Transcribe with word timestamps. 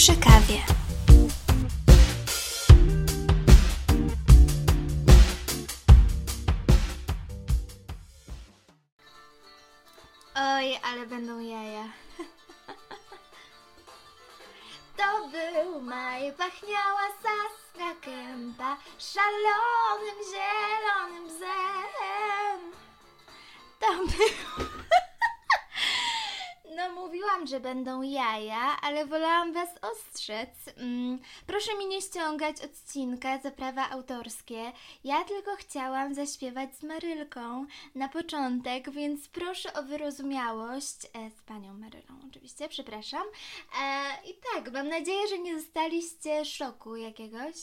przy 0.00 0.16
kawie. 0.16 0.62
Oj, 10.34 10.78
ale 10.82 11.06
będą 11.06 11.40
jaja. 11.40 11.84
To 14.96 15.28
był 15.28 15.80
maj, 15.80 16.32
pachniała 16.32 17.06
saska 17.22 18.00
kępa 18.00 18.76
szalonym 18.98 20.18
zielonym 20.30 21.26
bzem. 21.28 22.72
To 23.80 23.96
był... 23.96 24.69
No 26.80 27.02
mówiłam, 27.02 27.46
że 27.46 27.60
będą 27.60 28.02
jaja, 28.02 28.80
ale 28.82 29.06
wolałam 29.06 29.52
Was 29.52 29.68
ostrzec. 29.82 30.50
Mm, 30.76 31.18
proszę 31.46 31.74
mi 31.78 31.86
nie 31.86 32.02
ściągać 32.02 32.60
odcinka 32.64 33.38
za 33.38 33.50
prawa 33.50 33.90
autorskie. 33.90 34.72
Ja 35.04 35.24
tylko 35.24 35.56
chciałam 35.56 36.14
zaśpiewać 36.14 36.76
z 36.76 36.82
Marylką 36.82 37.66
na 37.94 38.08
początek, 38.08 38.90
więc 38.90 39.28
proszę 39.28 39.72
o 39.72 39.82
wyrozumiałość. 39.82 40.96
E, 41.04 41.30
z 41.30 41.42
Panią 41.42 41.74
Marylą 41.74 42.14
oczywiście, 42.30 42.68
przepraszam. 42.68 43.26
E, 43.80 44.12
I 44.30 44.34
tak, 44.54 44.72
mam 44.72 44.88
nadzieję, 44.88 45.28
że 45.28 45.38
nie 45.38 45.60
zostaliście 45.60 46.44
szoku 46.44 46.96
jakiegoś. 46.96 47.56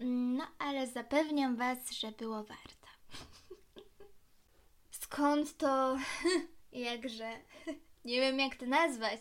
Mm, 0.00 0.36
No 0.36 0.46
ale 0.58 0.86
zapewniam 0.86 1.56
Was, 1.56 1.90
że 1.90 2.12
było 2.12 2.36
warto. 2.44 2.88
Skąd 5.02 5.56
to... 5.56 5.96
Jakże... 6.72 7.30
Nie 8.04 8.20
wiem 8.20 8.38
jak 8.38 8.56
to 8.56 8.66
nazwać. 8.66 9.20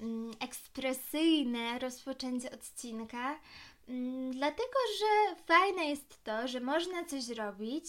Mm, 0.00 0.30
Ekspresyjne 0.40 1.78
rozpoczęcie 1.78 2.50
odcinka. 2.50 3.38
Mm, 3.88 4.32
Dlatego, 4.32 4.78
że 4.98 5.36
fajne 5.44 5.84
jest 5.84 6.24
to, 6.24 6.48
że 6.48 6.60
można 6.60 7.04
coś 7.04 7.28
robić, 7.28 7.84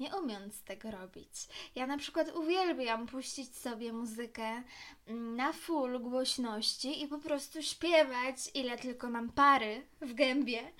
nie 0.00 0.16
umiejąc 0.16 0.62
tego 0.62 0.90
robić. 0.90 1.32
Ja 1.74 1.86
na 1.86 1.98
przykład 1.98 2.36
uwielbiam 2.36 3.06
puścić 3.06 3.56
sobie 3.56 3.92
muzykę 3.92 4.62
mm, 5.06 5.36
na 5.36 5.52
full 5.52 6.00
głośności 6.00 7.02
i 7.02 7.08
po 7.08 7.18
prostu 7.18 7.62
śpiewać, 7.62 8.36
ile 8.54 8.78
tylko 8.78 9.10
mam 9.10 9.28
pary 9.32 9.86
w 10.00 10.14
gębie. 10.14 10.72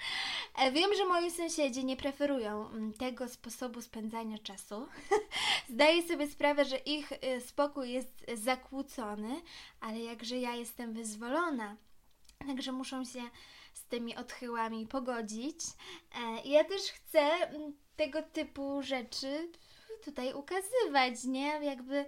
E, 0.59 0.73
Wiem, 0.73 0.91
że 0.97 1.05
moi 1.05 1.31
sąsiedzi 1.31 1.85
nie 1.85 1.97
preferują 1.97 2.69
mm, 2.69 2.93
tego 2.93 3.29
sposobu 3.29 3.83
spędzania 3.83 4.39
czasu. 4.39 4.87
Zdaję 5.75 6.03
sobie 6.03 6.29
sprawę, 6.29 6.65
że 6.65 6.77
ich 6.77 7.13
y, 7.13 7.41
spokój 7.41 7.91
jest 7.93 8.25
zakłócony, 8.35 9.41
ale 9.81 9.99
jakże 9.99 10.37
ja 10.37 10.55
jestem 10.55 10.93
wyzwolona. 10.93 11.77
Także 12.47 12.73
muszą 12.73 13.05
się 13.05 13.23
z 13.75 13.85
tymi 13.85 14.17
odchyłami 14.17 14.87
pogodzić. 14.87 15.61
E, 16.15 16.49
Ja 16.49 16.65
też 16.65 16.83
chcę 16.83 17.21
mm, 17.21 17.73
tego 18.01 18.23
typu 18.23 18.83
rzeczy 18.83 19.49
tutaj 20.05 20.35
ukazywać, 20.35 21.25
nie? 21.25 21.47
Jakby 21.63 22.07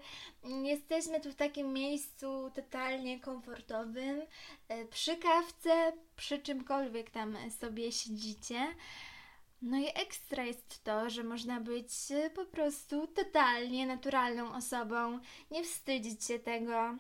jesteśmy 0.62 1.20
tu 1.20 1.32
w 1.32 1.34
takim 1.34 1.72
miejscu 1.72 2.50
totalnie 2.54 3.20
komfortowym, 3.20 4.22
e, 4.68 4.84
przy 4.84 5.16
kawce, 5.16 5.92
przy 6.16 6.38
czymkolwiek 6.38 7.10
tam 7.10 7.36
sobie 7.60 7.92
siedzicie. 7.92 8.74
No 9.62 9.78
i 9.78 9.86
ekstra 9.94 10.44
jest 10.44 10.84
to, 10.84 11.10
że 11.10 11.24
można 11.24 11.60
być 11.60 11.90
e, 12.10 12.30
po 12.30 12.44
prostu 12.44 13.06
totalnie 13.06 13.86
naturalną 13.86 14.54
osobą, 14.54 15.18
nie 15.50 15.64
wstydzić 15.64 16.24
się 16.24 16.38
tego. 16.38 16.96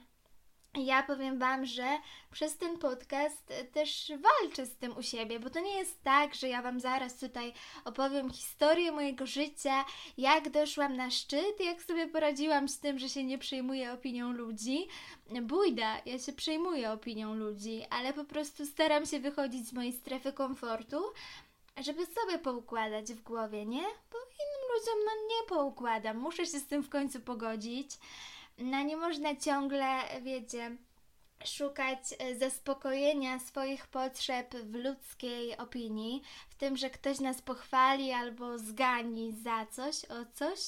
Ja 0.76 1.02
powiem 1.02 1.38
Wam, 1.38 1.66
że 1.66 1.98
przez 2.30 2.56
ten 2.56 2.78
podcast 2.78 3.52
też 3.72 4.12
walczę 4.18 4.66
z 4.66 4.76
tym 4.76 4.96
u 4.96 5.02
siebie, 5.02 5.40
bo 5.40 5.50
to 5.50 5.60
nie 5.60 5.78
jest 5.78 6.02
tak, 6.02 6.34
że 6.34 6.48
ja 6.48 6.62
Wam 6.62 6.80
zaraz 6.80 7.18
tutaj 7.18 7.52
opowiem 7.84 8.30
historię 8.30 8.92
mojego 8.92 9.26
życia, 9.26 9.84
jak 10.18 10.50
doszłam 10.50 10.96
na 10.96 11.10
szczyt, 11.10 11.60
jak 11.60 11.82
sobie 11.82 12.06
poradziłam 12.06 12.68
z 12.68 12.80
tym, 12.80 12.98
że 12.98 13.08
się 13.08 13.24
nie 13.24 13.38
przejmuję 13.38 13.92
opinią 13.92 14.32
ludzi. 14.32 14.88
Bójda, 15.42 15.96
ja 16.06 16.18
się 16.18 16.32
przejmuję 16.32 16.92
opinią 16.92 17.34
ludzi, 17.34 17.82
ale 17.90 18.12
po 18.12 18.24
prostu 18.24 18.66
staram 18.66 19.06
się 19.06 19.20
wychodzić 19.20 19.68
z 19.68 19.72
mojej 19.72 19.92
strefy 19.92 20.32
komfortu, 20.32 21.02
żeby 21.76 22.06
sobie 22.06 22.38
poukładać 22.38 23.12
w 23.12 23.22
głowie, 23.22 23.66
nie? 23.66 23.82
Bo 23.82 24.18
innym 24.18 24.62
ludziom 24.74 24.98
no 25.04 25.12
nie 25.28 25.48
poukładam, 25.48 26.16
muszę 26.16 26.46
się 26.46 26.58
z 26.58 26.66
tym 26.66 26.82
w 26.82 26.88
końcu 26.88 27.20
pogodzić. 27.20 27.98
No 28.58 28.82
nie 28.82 28.96
można 28.96 29.36
ciągle, 29.36 30.02
wiecie, 30.22 30.76
szukać 31.44 31.98
e, 32.18 32.34
zaspokojenia 32.36 33.38
swoich 33.38 33.86
potrzeb 33.86 34.54
w 34.54 34.74
ludzkiej 34.74 35.56
opinii, 35.56 36.22
w 36.48 36.54
tym, 36.54 36.76
że 36.76 36.90
ktoś 36.90 37.20
nas 37.20 37.42
pochwali 37.42 38.12
albo 38.12 38.58
zgani 38.58 39.32
za 39.32 39.66
coś, 39.66 40.04
o 40.04 40.24
coś. 40.34 40.58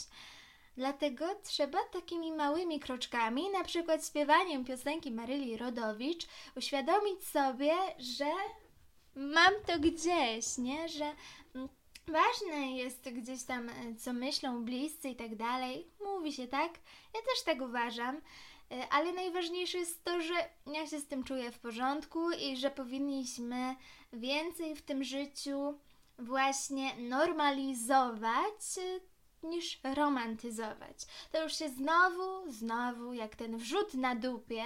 Dlatego 0.77 1.27
trzeba 1.43 1.78
takimi 1.93 2.33
małymi 2.33 2.81
kroczkami, 2.81 3.50
na 3.50 3.65
przykład 3.65 4.06
śpiewaniem 4.06 4.65
piosenki 4.65 5.12
Maryli 5.12 5.56
Rodowicz, 5.56 6.27
uświadomić 6.56 7.25
sobie, 7.25 7.75
że 7.99 8.31
mam 9.15 9.53
to 9.67 9.78
gdzieś, 9.78 10.59
nie? 10.59 10.89
Że 10.89 11.12
ważne 12.09 12.72
jest 12.72 13.09
gdzieś 13.10 13.42
tam, 13.42 13.69
e, 13.69 13.72
co 13.98 14.12
myślą 14.12 14.65
bliscy 14.65 15.09
i 15.09 15.16
tak 15.16 15.37
dalej. 15.37 15.87
Mówi 16.04 16.32
się 16.32 16.48
tak. 16.48 16.72
Ja 17.15 17.20
też 17.20 17.42
tak 17.44 17.60
uważam. 17.60 18.16
E, 18.70 18.88
Ale 18.91 19.12
najważniejsze 19.12 19.78
jest 19.78 20.04
to, 20.04 20.20
że 20.20 20.34
ja 20.66 20.87
się 20.87 21.00
z 21.00 21.06
tym 21.06 21.25
czuję 21.25 21.53
w 21.53 21.59
porządku 21.59 22.31
i 22.31 22.56
że 22.56 22.70
powinniśmy 22.70 23.76
więcej 24.12 24.76
w 24.76 24.82
tym 24.82 25.04
życiu 25.04 25.78
właśnie 26.19 26.94
normalizować 26.97 28.78
e, 28.78 29.00
niż 29.44 29.81
romantyzować. 29.94 30.97
To 31.32 31.43
już 31.43 31.56
się 31.56 31.69
znowu, 31.69 32.53
znowu, 32.53 33.12
jak 33.12 33.37
ten 33.37 33.56
wrzut 33.56 33.94
na 33.94 34.15
dupie, 34.15 34.65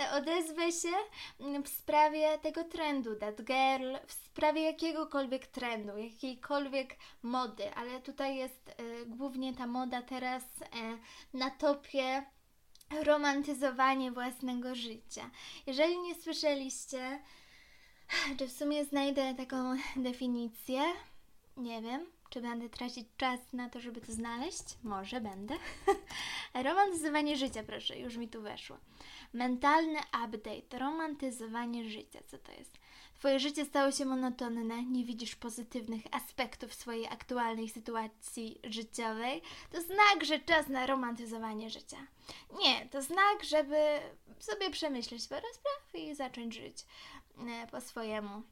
e, 0.00 0.10
odezwę 0.12 0.72
się 0.72 0.92
mm, 1.40 1.62
w 1.62 1.68
sprawie 1.68 2.38
tego 2.38 2.64
trendu 2.64 3.16
That 3.16 3.42
Girl, 3.42 3.96
w 4.06 4.12
sprawie 4.12 4.62
jakiegokolwiek 4.62 5.46
trendu, 5.46 5.98
jakiejkolwiek 5.98 6.96
mody, 7.22 7.74
ale 7.74 8.00
tutaj 8.00 8.36
jest 8.36 8.68
e, 8.68 9.06
głównie 9.06 9.54
ta 9.54 9.66
moda 9.66 10.02
teraz 10.02 10.42
e, 10.42 10.98
na 11.38 11.50
topie 11.50 12.24
romantyzowanie 13.02 14.12
własnego 14.12 14.74
życia. 14.74 15.30
Jeżeli 15.66 15.98
nie 15.98 16.14
słyszeliście, 16.14 17.22
czy 18.38 18.48
w 18.48 18.52
sumie 18.52 18.84
znajdę 18.84 19.34
taką 19.34 19.76
definicję, 19.96 20.82
nie 21.56 21.82
wiem, 21.82 22.06
czy 22.34 22.40
będę 22.40 22.68
tracić 22.68 23.08
czas 23.16 23.40
na 23.52 23.70
to, 23.70 23.80
żeby 23.80 24.00
to 24.00 24.12
znaleźć? 24.12 24.64
Może 24.82 25.20
będę. 25.20 25.54
Romantyzowanie 26.64 27.36
życia, 27.36 27.62
proszę, 27.62 27.98
już 27.98 28.16
mi 28.16 28.28
tu 28.28 28.42
weszło. 28.42 28.78
Mentalny 29.32 29.98
update, 30.24 30.78
romantyzowanie 30.78 31.90
życia, 31.90 32.20
co 32.26 32.38
to 32.38 32.52
jest? 32.52 32.78
Twoje 33.18 33.40
życie 33.40 33.64
stało 33.64 33.92
się 33.92 34.04
monotonne, 34.04 34.84
nie 34.84 35.04
widzisz 35.04 35.36
pozytywnych 35.36 36.02
aspektów 36.10 36.74
swojej 36.74 37.06
aktualnej 37.06 37.68
sytuacji 37.68 38.60
życiowej, 38.64 39.42
to 39.72 39.82
znak, 39.82 40.24
że 40.24 40.38
czas 40.38 40.68
na 40.68 40.86
romantyzowanie 40.86 41.70
życia. 41.70 42.06
Nie, 42.58 42.88
to 42.88 43.02
znak, 43.02 43.44
żeby 43.44 43.76
sobie 44.38 44.70
przemyśleć 44.70 45.28
parę 45.28 45.46
spraw 45.54 46.02
i 46.02 46.14
zacząć 46.14 46.54
żyć 46.54 46.76
e, 47.38 47.66
po 47.66 47.80
swojemu. 47.80 48.42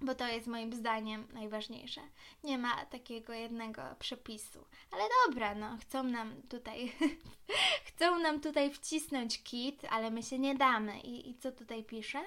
Bo 0.00 0.14
to 0.14 0.28
jest 0.28 0.46
moim 0.46 0.72
zdaniem 0.72 1.26
najważniejsze. 1.32 2.00
Nie 2.44 2.58
ma 2.58 2.86
takiego 2.86 3.32
jednego 3.32 3.82
przepisu. 3.98 4.64
Ale 4.90 5.02
dobra, 5.26 5.54
no, 5.54 5.76
chcą 5.80 6.02
nam 6.02 6.42
tutaj 6.48 6.92
chcą 7.88 8.18
nam 8.18 8.40
tutaj 8.40 8.70
wcisnąć 8.70 9.42
kit, 9.42 9.82
ale 9.90 10.10
my 10.10 10.22
się 10.22 10.38
nie 10.38 10.54
damy. 10.54 11.00
I, 11.00 11.30
i 11.30 11.38
co 11.38 11.52
tutaj 11.52 11.84
pisze? 11.84 12.22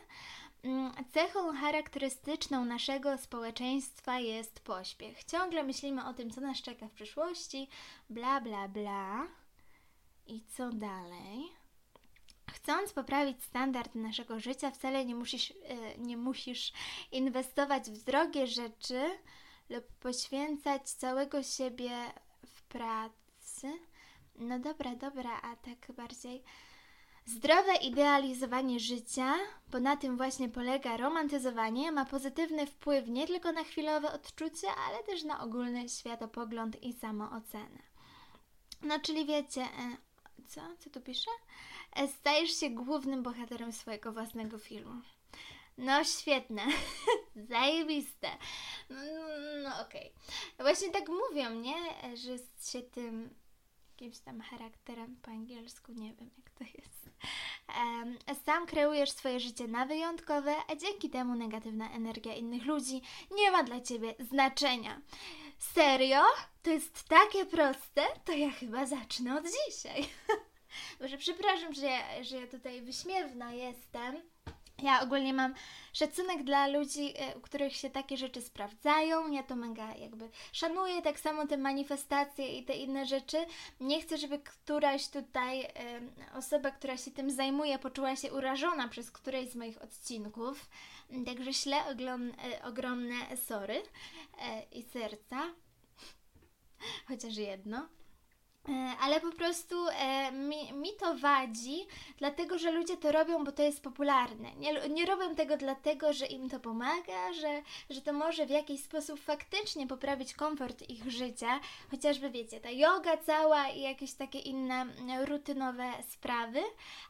Mm, 0.64 0.92
Cechą 1.14 1.54
charakterystyczną 1.54 2.66
naszego 2.66 3.18
społeczeństwa 3.18 4.20
jest 4.20 4.60
pośpiech. 4.60 5.24
Ciągle 5.24 5.63
myślimy 5.63 6.06
o 6.06 6.13
tym, 6.13 6.31
co 6.31 6.42
nas 6.42 6.62
czeka 6.62 6.88
w 6.88 6.92
przyszłości, 6.92 7.70
bla 8.10 8.42
bla 8.42 8.68
bla. 8.68 9.28
I 10.28 10.44
co 10.44 10.70
dalej? 10.70 11.56
Chcąc 12.68 12.94
poprawić 12.94 13.44
standard 13.44 13.96
naszego 13.96 14.40
życia, 14.40 14.72
wcale 14.72 15.06
nie 15.06 15.16
musisz, 15.16 15.52
e, 15.52 15.98
nie 15.98 16.18
musisz 16.18 16.74
inwestować 17.12 17.92
w 17.92 18.04
drogie 18.04 18.48
rzeczy 18.48 19.02
lub 19.69 19.86
poświęcać 20.00 20.90
całego 20.90 21.44
siebie 21.44 21.92
w 22.46 22.64
pracy. 22.64 23.80
No 24.36 24.60
dobra, 24.60 24.96
dobra, 24.96 25.42
a 25.42 25.56
tak 25.56 25.96
bardziej. 25.96 26.44
Zdrowe 27.25 27.75
idealizowanie 27.75 28.80
życia, 28.80 29.34
bo 29.72 29.80
na 29.80 29.98
tym 29.98 30.18
właśnie 30.18 30.50
polega 30.50 30.98
romantyzowanie, 30.98 31.92
ma 31.92 32.06
pozytywny 32.06 32.66
wpływ 32.66 33.08
nie 33.08 33.28
tylko 33.28 33.52
na 33.52 33.63
chwilowe 33.63 34.12
odczucie, 34.12 34.68
ale 34.88 35.04
też 35.04 35.24
na 35.24 35.44
ogólny 35.44 35.90
światopogląd 35.90 36.84
i 36.84 36.94
samoocenę. 36.94 37.80
No, 38.81 39.00
czyli 39.00 39.25
wiecie, 39.25 39.62
e, 39.62 39.98
co? 40.48 40.62
Co 40.80 40.90
tu 40.90 41.02
pisze? 41.02 41.31
E, 41.95 42.07
Stajesz 42.07 42.60
się 42.60 42.69
głównym 42.69 43.24
bohaterem 43.24 43.72
swojego 43.72 44.12
własnego 44.12 44.57
filmu. 44.57 45.01
No 45.78 46.04
świetne, 46.04 46.62
zajebiste. 47.50 48.30
No, 48.89 48.95
no 49.63 49.81
okej. 49.81 50.12
Okay. 50.13 50.66
Właśnie 50.66 50.89
tak 50.89 51.10
mówią, 51.10 51.50
nie? 51.54 51.75
Że 52.18 52.38
się 52.72 52.81
tym 52.81 53.30
jakimś 54.01 54.19
tam 54.19 54.42
charakterem 54.42 55.18
po 55.22 55.31
angielsku, 55.31 55.92
nie 55.92 56.13
wiem 56.13 56.30
jak 56.38 56.50
to 56.50 56.63
jest. 56.78 57.10
Sam 58.45 58.66
kreujesz 58.66 59.12
swoje 59.12 59.39
życie 59.39 59.68
na 59.68 59.86
wyjątkowe, 59.86 60.56
a 60.68 60.75
dzięki 60.75 61.10
temu 61.10 61.36
negatywna 61.36 61.92
energia 61.92 62.36
innych 62.36 62.66
ludzi 62.66 63.01
nie 63.31 63.51
ma 63.51 63.63
dla 63.63 63.81
ciebie 63.81 64.16
znaczenia. 64.19 65.01
Serio? 65.57 66.24
To 66.63 66.69
jest 66.69 67.04
takie 67.04 67.45
proste? 67.45 68.06
To 68.25 68.31
ja 68.31 68.51
chyba 68.51 68.86
zacznę 68.86 69.38
od 69.38 69.45
dzisiaj. 69.68 70.10
Może 71.00 71.18
przepraszam, 71.18 71.74
że 71.74 71.86
ja, 71.86 72.24
że 72.24 72.38
ja 72.38 72.48
tutaj 72.48 72.81
wyśmiewna 72.81 73.54
jestem. 73.54 74.22
Ja 74.84 75.02
ogólnie 75.02 75.34
mam 75.34 75.54
szacunek 75.94 76.44
dla 76.44 76.68
ludzi, 76.68 77.14
e, 77.16 77.38
u 77.38 77.42
których 77.42 77.75
się 77.75 77.90
takie 77.90 78.18
rzeczy 78.18 78.42
sprawdzają. 78.42 79.31
Ja 79.31 79.44
to 79.44 79.56
mega 79.56 79.96
jakby 79.96 80.30
szanuję, 80.52 81.02
tak 81.02 81.19
samo 81.19 81.48
te 81.48 81.58
manifestacje 81.58 82.58
i 82.58 82.66
te 82.66 82.74
inne 82.74 83.06
rzeczy. 83.06 83.38
Nie 83.80 84.02
chcę, 84.02 84.18
żeby 84.18 84.40
któraś 84.40 85.08
tutaj 85.08 85.62
y, 85.62 85.68
osoba, 86.38 86.72
która 86.72 86.98
się 86.98 87.12
tym 87.12 87.31
zajmuje, 87.31 87.80
poczuła 87.80 88.16
się 88.16 88.34
urażona 88.34 88.88
przez 88.88 89.12
któreś 89.12 89.50
z 89.50 89.56
moich 89.56 89.81
odcinków. 89.81 90.70
Także 91.25 91.52
oglom, 91.92 92.28
y, 92.30 92.63
ogromne 92.63 93.38
sory 93.38 93.75
y, 93.75 93.84
i 94.72 94.84
serca. 94.84 95.42
Chociaż 97.08 97.38
jedno. 97.38 97.97
E, 98.69 98.98
ale 99.02 99.22
po 99.22 99.31
prostu 99.31 99.75
e, 99.88 100.31
mi, 100.31 100.74
mi, 100.74 100.90
to 101.00 101.16
wadzi, 101.16 101.88
dlatego 102.18 102.58
że 102.58 102.72
ludzie 102.72 102.98
to 102.98 103.12
robią, 103.12 103.44
bo 103.44 103.52
to 103.52 103.64
jest 103.64 103.84
popularne. 103.84 104.56
Nie, 104.56 104.90
nie 104.90 105.06
robią 105.06 105.36
tego 105.36 105.58
dlatego, 105.58 106.14
że 106.14 106.25
im 106.25 106.50
to 106.50 106.60
pomaga, 106.60 107.34
że, 107.34 107.62
że 107.90 108.02
to 108.02 108.14
może 108.14 108.46
w 108.46 108.50
jakiś 108.50 108.84
sposób 108.84 109.19
faktycznie 109.19 109.88
poprawić 109.88 110.34
komfort 110.34 110.90
ich 110.90 111.12
życia, 111.12 111.60
chociażby 111.92 112.30
wiecie, 112.30 112.60
ta 112.60 112.69
yoga 112.69 113.18
cała 113.18 113.68
i 113.69 113.81
jakieś 113.81 114.14
takie 114.14 114.40
inne 114.40 114.86
rutynowe 115.25 115.92
sprawy, 116.10 116.62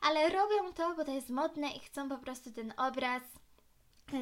ale 0.01 0.30
robią 0.30 0.74
to, 0.74 0.95
bo 0.95 1.06
to 1.06 1.12
jest 1.12 1.30
modne 1.30 1.71
i 1.71 1.80
chcą 1.80 2.10
po 2.10 2.18
prostu 2.18 2.51
ten 2.51 2.74
obraz 2.77 3.24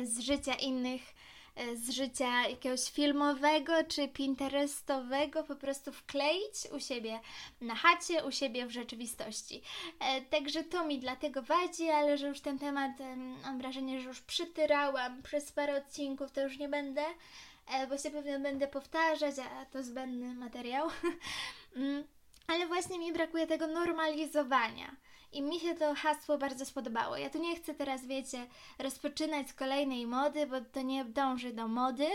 z 0.03 0.19
życia 0.19 0.53
innych 0.53 1.01
E, 1.01 1.34
z 1.75 1.89
życia 1.89 2.47
jakiegoś 2.49 2.91
filmowego 2.91 3.73
czy 3.87 4.07
pinterestowego 4.07 5.43
po 5.43 5.55
prostu 5.55 5.91
wkleić 5.91 6.53
u 6.71 6.79
siebie 6.79 7.19
na 7.61 7.75
chacie, 7.75 8.25
u 8.25 8.31
siebie 8.31 8.65
w 8.65 8.71
rzeczywistości. 8.71 9.61
E, 9.99 10.21
także 10.21 10.63
to 10.63 10.85
mi 10.85 10.99
dlatego 10.99 11.41
wadzi, 11.41 11.89
ale 11.89 12.17
że 12.17 12.27
już 12.27 12.41
ten 12.41 12.59
temat 12.59 12.91
mam 13.43 13.57
wrażenie, 13.57 14.01
że 14.01 14.07
już 14.07 14.21
przytyrałam 14.21 15.23
przez 15.23 15.51
parę 15.51 15.77
odcinków, 15.77 16.31
to 16.31 16.41
już 16.41 16.57
nie 16.57 16.69
będę, 16.69 17.03
e, 17.73 17.87
bo 17.87 17.97
się 17.97 18.11
pewnie 18.11 18.39
będę 18.39 18.67
powtarzać, 18.67 19.35
a 19.39 19.65
to 19.65 19.83
zbędny 19.83 20.35
materiał. 20.35 20.87
Mm, 21.75 22.03
ale 22.47 22.67
właśnie 22.67 22.99
mi 22.99 23.13
brakuje 23.13 23.47
tego 23.47 23.67
normalizowania 23.67 24.95
i 25.31 25.41
mi 25.41 25.59
się 25.59 25.75
to 25.75 25.95
hasło 25.95 26.37
bardzo 26.37 26.65
spodobało. 26.65 27.17
Ja 27.17 27.29
tu 27.29 27.39
nie 27.39 27.55
chcę 27.55 27.73
teraz, 27.73 28.05
wiecie, 28.05 28.47
rozpoczynać 28.79 29.53
kolejnej 29.53 30.07
mody, 30.07 30.47
bo 30.47 30.61
to 30.61 30.81
nie 30.81 31.05
dąży 31.05 31.53
do 31.53 31.67
mody, 31.67 32.07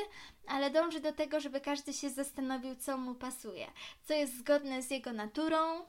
ale 0.47 0.71
dąży 0.71 1.01
do 1.01 1.13
tego, 1.13 1.41
żeby 1.41 1.61
każdy 1.61 1.93
się 1.93 2.11
zastanowił, 2.11 2.77
co 2.77 2.97
mu 2.97 3.15
pasuje, 3.15 3.67
co 4.05 4.15
jest 4.15 4.39
zgodne 4.39 4.83
z 4.83 4.91
jego 4.91 5.13
naturą, 5.13 5.85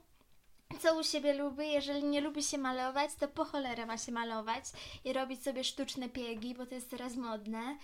co 0.79 0.99
u 0.99 1.03
siebie 1.03 1.33
lubi. 1.33 1.71
Jeżeli 1.71 2.03
nie 2.03 2.21
lubi 2.21 2.43
się 2.43 2.57
malować, 2.57 3.11
to 3.15 3.27
po 3.27 3.45
cholerę 3.45 3.85
ma 3.85 3.97
się 3.97 4.11
malować 4.11 4.65
i 5.05 5.13
robić 5.13 5.43
sobie 5.43 5.63
sztuczne 5.63 6.09
piegi, 6.09 6.55
bo 6.55 6.65
to 6.65 6.75
jest 6.75 6.89
teraz 6.89 7.15
modne. 7.15 7.77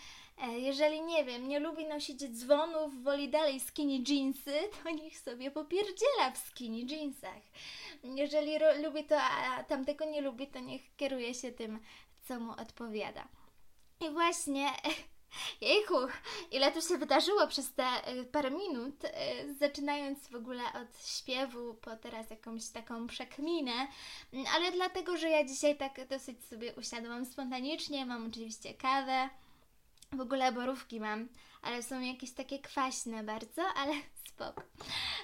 E, 0.44 0.60
jeżeli 0.60 1.02
nie 1.02 1.26
wiem, 1.26 1.48
nie 1.48 1.60
lubi 1.60 1.86
nosić 1.86 2.20
dzwonów, 2.20 3.04
woli 3.04 3.30
dalej 3.30 3.60
skinny 3.60 4.04
jeansy, 4.08 4.54
to 4.84 4.90
niech 4.90 5.20
sobie 5.20 5.52
popierdziela 5.52 6.32
w 6.32 6.38
skinny 6.38 6.96
jeansach. 6.96 7.42
Jeżeli 8.04 8.52
lubi 8.84 9.04
to, 9.04 9.22
a 9.22 9.64
tamtego 9.64 10.06
nie 10.06 10.22
lubi, 10.22 10.48
to 10.48 10.60
niech 10.60 10.96
kieruje 10.96 11.34
się 11.34 11.52
tym, 11.52 11.80
co 12.28 12.40
mu 12.40 12.52
odpowiada. 12.52 13.28
I 14.02 14.10
właśnie 14.10 14.70
Jejku, 15.62 15.96
ile 16.52 16.72
tu 16.72 16.82
się 16.82 16.98
wydarzyło 16.98 17.48
przez 17.48 17.74
te 17.74 17.84
e, 17.84 18.24
parę 18.24 18.52
minut, 18.52 19.06
e, 19.06 19.54
zaczynając 19.54 20.28
w 20.28 20.36
ogóle 20.36 20.64
od 20.64 21.08
śpiewu 21.08 21.74
po 21.74 21.96
teraz 21.96 22.30
jakąś 22.30 22.70
taką 22.70 23.08
przekminę, 23.08 23.88
ale 24.56 24.72
dlatego, 24.72 25.18
że 25.18 25.30
ja 25.30 25.46
dzisiaj 25.46 25.78
tak 25.78 26.08
dosyć 26.08 26.46
sobie 26.46 26.74
usiadłam 26.76 27.26
spontanicznie, 27.26 28.06
mam 28.06 28.28
oczywiście 28.28 28.74
kawę, 28.74 29.30
w 30.12 30.22
ogóle 30.22 30.52
borówki 30.52 31.00
mam, 31.00 31.28
ale 31.62 31.84
są 31.84 32.02
jakieś 32.02 32.32
takie 32.32 32.60
kwaśne 32.60 33.24
bardzo, 33.24 33.64
ale 33.82 33.94
spoko. 34.30 34.62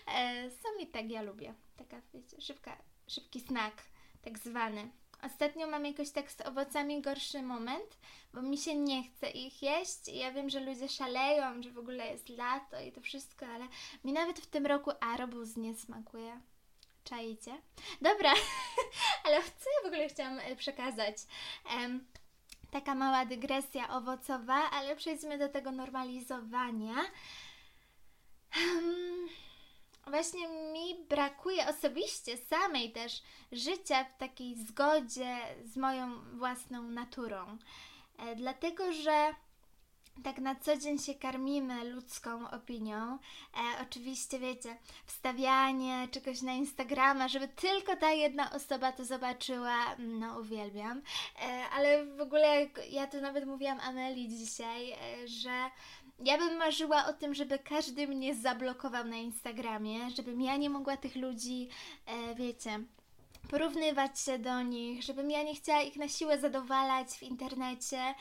E, 0.08 0.50
są 0.50 0.70
i 0.80 0.88
tak 0.88 1.10
ja 1.10 1.22
lubię. 1.22 1.54
Taka, 1.78 2.02
wiecie, 2.14 2.42
szybka, 2.42 2.78
szybki 3.08 3.40
snack, 3.40 3.84
tak 4.22 4.40
zwany. 4.40 4.92
Ostatnio 5.24 5.68
mam 5.68 5.86
jakoś 5.86 6.12
tak 6.12 6.32
z 6.32 6.42
owocami 6.42 7.02
gorszy 7.02 7.42
moment, 7.42 7.98
bo 8.34 8.42
mi 8.42 8.58
się 8.58 8.76
nie 8.76 9.04
chce 9.04 9.30
ich 9.30 9.62
jeść. 9.62 10.08
Ja 10.08 10.32
wiem, 10.32 10.50
że 10.50 10.60
ludzie 10.60 10.90
szaleją, 10.90 11.64
że 11.64 11.72
w 11.72 11.78
ogóle 11.78 12.08
jest 12.08 12.30
lato 12.30 12.80
i 12.80 12.92
to 12.92 13.02
wszystko, 13.02 13.46
ale 13.46 13.68
mi 14.04 14.14
nawet 14.14 14.40
w 14.40 14.48
tym 14.48 14.66
roku 14.66 14.92
arbuz 15.02 15.58
nie 15.58 15.76
smakuje. 15.76 16.42
Czajcie? 17.04 17.62
Dobra, 18.02 18.34
ale 19.26 19.42
co 19.42 19.70
ja 19.76 19.84
w 19.84 19.86
ogóle 19.86 20.10
chciałam 20.10 20.40
e, 20.40 20.56
przekazać? 20.56 21.16
Um, 21.76 22.06
taka 22.74 22.96
mała 22.96 23.26
dygresja 23.26 23.90
owocowa, 23.90 24.70
ale 24.72 24.96
przejdźmy 24.96 25.38
do 25.38 25.50
tego 25.50 25.72
normalizowania. 25.72 26.96
Um, 28.58 29.28
właśnie 30.08 30.48
mi 30.48 31.06
brakuje 31.10 31.68
osobiście 31.68 32.38
samej 32.38 32.92
też 32.92 33.22
życia 33.52 34.04
w 34.04 34.18
takiej 34.18 34.56
zgodzie 34.56 35.38
z 35.64 35.78
moją 35.78 36.22
własną 36.38 36.84
naturą. 36.84 37.58
E, 38.18 38.36
dlatego, 38.36 38.94
że 38.94 39.36
tak 40.24 40.40
na 40.40 40.56
co 40.56 40.78
dzień 40.78 41.00
się 41.00 41.14
karmimy 41.14 41.84
ludzką 41.84 42.50
opinią. 42.50 43.14
E, 43.54 43.82
oczywiście, 43.82 44.40
wiecie, 44.40 44.78
wstawianie 45.06 46.08
czegoś 46.12 46.42
na 46.42 46.54
Instagrama, 46.54 47.28
żeby 47.28 47.48
tylko 47.48 47.96
ta 47.96 48.12
jedna 48.12 48.52
osoba 48.52 48.92
to 48.92 49.06
zobaczyła, 49.06 49.96
no 50.00 50.40
uwielbiam. 50.40 51.02
E, 51.42 51.70
ale 51.70 52.06
w 52.06 52.22
ogóle 52.22 52.68
ja 52.90 53.08
to 53.08 53.22
nawet 53.22 53.46
mówiłam 53.46 53.80
Ameli 53.80 54.30
dzisiaj, 54.30 54.92
e, 54.92 55.28
że 55.28 55.70
ja 56.20 56.38
bym 56.38 56.58
marzyła 56.58 57.06
o 57.06 57.14
tym, 57.14 57.34
żeby 57.34 57.60
każdy 57.60 58.08
mnie 58.08 58.36
zablokował 58.36 59.06
na 59.06 59.16
Instagramie, 59.16 60.12
żebym 60.12 60.42
ja 60.42 60.58
nie 60.58 60.70
mogła 60.70 60.98
tych 60.98 61.16
ludzi, 61.16 61.70
e, 62.06 62.36
wiecie, 62.36 62.84
porównywać 63.50 64.20
się 64.20 64.40
do 64.40 64.62
nich, 64.62 65.04
żebym 65.04 65.32
ja 65.32 65.44
nie 65.44 65.56
chciała 65.56 65.82
ich 65.82 65.96
na 65.96 66.08
siłę 66.08 66.40
zadowalać 66.40 67.08
w 67.10 67.24
internecie. 67.24 68.16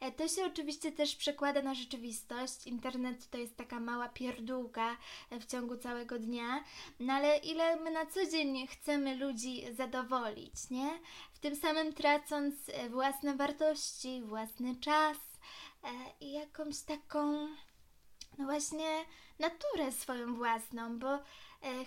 E, 0.00 0.12
to 0.12 0.28
się 0.28 0.44
oczywiście 0.46 0.92
też 0.92 1.16
przekłada 1.16 1.62
na 1.62 1.74
rzeczywistość. 1.74 2.66
Internet 2.66 3.30
to 3.30 3.38
jest 3.38 3.56
taka 3.56 3.80
mała 3.80 4.08
pierdółka 4.08 4.96
e, 5.30 5.40
w 5.40 5.46
ciągu 5.46 5.76
całego 5.76 6.18
dnia, 6.18 6.64
no 7.00 7.12
ale 7.12 7.38
ile 7.38 7.76
my 7.76 7.90
na 7.90 8.06
co 8.06 8.26
dzień 8.26 8.66
chcemy 8.66 9.16
ludzi 9.16 9.74
zadowolić, 9.74 10.70
nie? 10.70 10.90
W 11.32 11.38
tym 11.38 11.56
samym 11.56 11.92
tracąc 11.92 12.54
e, 12.68 12.88
własne 12.88 13.36
wartości, 13.36 14.22
własny 14.22 14.76
czas 14.76 15.16
i 16.20 16.32
jakąś 16.32 16.80
taką, 16.80 17.48
no 18.38 18.44
właśnie, 18.44 19.04
naturę 19.38 19.92
swoją 19.92 20.34
własną, 20.34 20.98
bo 20.98 21.18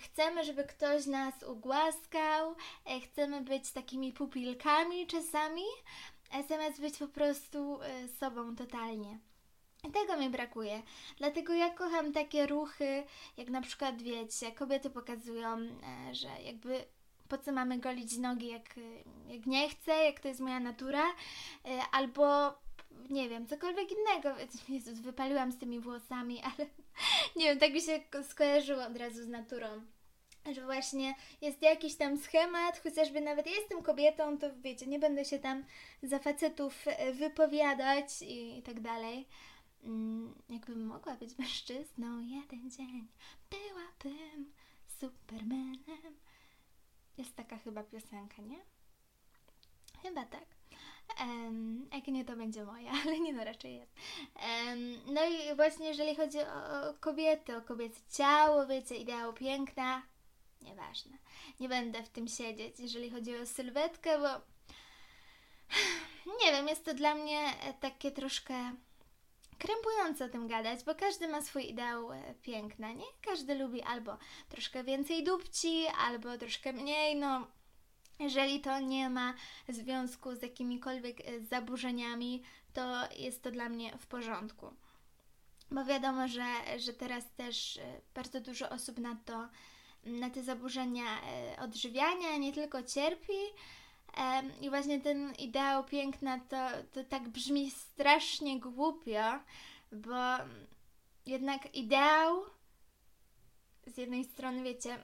chcemy, 0.00 0.44
żeby 0.44 0.64
ktoś 0.64 1.06
nas 1.06 1.42
ugłaskał, 1.42 2.54
e, 2.86 3.00
chcemy 3.00 3.40
być 3.40 3.70
takimi 3.72 4.12
pupilkami 4.12 5.06
czasami, 5.06 5.62
e, 6.32 6.42
zamiast 6.42 6.80
być 6.80 6.98
po 6.98 7.08
prostu 7.08 7.78
sobą 8.20 8.56
totalnie. 8.56 9.18
Tego 9.92 10.16
mi 10.16 10.30
brakuje. 10.30 10.82
Dlatego 11.18 11.54
ja 11.54 11.70
kocham 11.70 12.12
takie 12.12 12.46
ruchy, 12.46 13.04
jak 13.36 13.48
na 13.48 13.60
przykład 13.60 14.02
wiecie, 14.02 14.52
kobiety 14.52 14.90
pokazują, 14.90 15.56
że 16.12 16.28
jakby 16.44 16.84
po 17.28 17.38
co 17.38 17.52
mamy 17.52 17.78
golić 17.78 18.16
nogi, 18.16 18.48
jak, 18.48 18.74
jak 19.28 19.46
nie 19.46 19.68
chcę, 19.68 20.04
jak 20.04 20.20
to 20.20 20.28
jest 20.28 20.40
moja 20.40 20.60
natura, 20.60 21.04
albo 21.92 22.54
nie 23.10 23.28
wiem, 23.28 23.46
cokolwiek 23.46 23.88
innego. 23.92 24.40
Jezus, 24.68 24.98
wypaliłam 24.98 25.52
z 25.52 25.58
tymi 25.58 25.80
włosami, 25.80 26.42
ale 26.48 26.66
nie 27.36 27.44
wiem, 27.44 27.58
tak 27.58 27.72
mi 27.72 27.80
się 27.80 28.00
skojarzyło 28.22 28.82
od 28.84 28.96
razu 28.96 29.22
z 29.22 29.28
naturą. 29.28 29.68
Że 30.52 30.64
właśnie 30.64 31.14
jest 31.40 31.62
jakiś 31.62 31.94
tam 31.94 32.18
schemat, 32.18 32.82
chociażby 32.82 33.20
nawet 33.20 33.46
jestem 33.46 33.82
kobietą, 33.82 34.38
to 34.38 34.46
wiecie, 34.60 34.86
nie 34.86 34.98
będę 34.98 35.24
się 35.24 35.38
tam 35.38 35.64
za 36.02 36.18
facetów 36.18 36.84
e, 36.86 37.12
wypowiadać 37.12 38.22
i, 38.22 38.58
i 38.58 38.62
tak 38.62 38.80
dalej. 38.80 39.28
Mm, 39.84 40.34
jakbym 40.48 40.86
mogła 40.86 41.14
być 41.16 41.38
mężczyzną 41.38 42.20
jeden 42.20 42.70
dzień, 42.70 43.08
byłabym 43.50 44.52
supermanem. 45.00 46.16
Jest 47.18 47.36
taka 47.36 47.58
chyba 47.58 47.82
piosenka, 47.82 48.42
nie? 48.42 48.58
Chyba 50.02 50.24
tak. 50.24 50.51
Jak 51.92 52.06
nie, 52.06 52.24
to 52.24 52.36
będzie 52.36 52.64
moja, 52.64 52.92
ale 53.04 53.20
nie 53.20 53.32
no, 53.32 53.44
raczej 53.44 53.74
jest. 53.74 53.92
Um, 54.66 55.14
no 55.14 55.24
i 55.24 55.56
właśnie 55.56 55.88
jeżeli 55.88 56.16
chodzi 56.16 56.38
o, 56.38 56.94
kobiety, 57.00 57.56
o 57.56 57.62
kobiece 57.62 58.00
ciało, 58.12 58.66
wiecie, 58.66 58.96
ideał 58.96 59.32
piękna, 59.32 60.02
nieważne. 60.62 61.18
Nie 61.60 61.68
będę 61.68 62.02
w 62.02 62.08
tym 62.08 62.28
siedzieć, 62.28 62.80
jeżeli 62.80 63.10
chodzi 63.10 63.36
o 63.36 63.46
sylwetkę, 63.46 64.18
bo 64.18 64.28
nie 66.44 66.52
wiem, 66.52 66.68
jest 66.68 66.84
to 66.84 66.94
dla 66.94 67.14
mnie 67.14 67.40
takie 67.80 68.10
troszkę 68.10 68.72
krępujące 69.58 70.24
o 70.24 70.28
tym 70.28 70.48
gadać, 70.48 70.84
bo 70.84 70.94
każdy 70.94 71.28
ma 71.28 71.42
swój 71.42 71.70
ideał 71.70 72.12
e, 72.12 72.34
piękna, 72.42 72.92
nie? 72.92 73.04
Każdy 73.26 73.54
lubi 73.54 73.82
albo 73.82 74.16
troszkę 74.48 74.84
więcej 74.84 75.24
dupci, 75.24 75.86
albo 75.98 76.38
troszkę 76.38 76.72
mniej, 76.72 77.16
no 77.16 77.46
jeżeli 78.22 78.60
to 78.60 78.80
nie 78.80 79.10
ma 79.10 79.34
związku 79.68 80.34
z 80.34 80.42
jakimikolwiek 80.42 81.20
e, 81.20 81.40
zaburzeniami, 81.40 82.42
to 82.72 83.12
jest 83.16 83.42
to 83.42 83.50
dla 83.50 83.68
mnie 83.68 83.98
w 83.98 84.06
porządku. 84.06 84.66
Bo 85.70 85.84
wiadomo, 85.84 86.28
że, 86.28 86.44
że 86.78 86.92
teraz 86.92 87.32
też 87.34 87.76
e, 87.76 88.00
bardzo 88.14 88.40
dużo 88.40 88.70
osób 88.70 88.98
na 88.98 89.16
to, 89.24 89.48
na 90.04 90.30
te 90.30 90.42
zaburzenia 90.42 91.04
odżywiania 91.60 92.36
nie 92.36 92.52
tylko 92.52 92.82
cierpi, 92.82 93.38
i 94.60 94.70
właśnie 94.70 95.00
ten 95.00 95.32
ideał 95.34 95.84
piękna 95.84 96.40
to, 96.40 96.68
to 96.92 97.04
tak 97.04 97.28
brzmi 97.28 97.70
strasznie 97.70 98.60
głupio, 98.60 99.40
bo 99.92 100.14
jednak 101.26 101.74
ideał 101.74 102.42
z 103.86 103.96
jednej 103.96 104.24
strony, 104.24 104.62
wiecie, 104.62 104.98